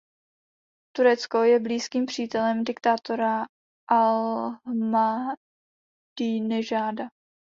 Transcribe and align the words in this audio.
Turecko 0.95 1.43
je 1.43 1.59
blízkým 1.59 2.05
přítelem 2.05 2.63
diktátora 2.63 3.45
Ahmadínežáda. 3.91 5.35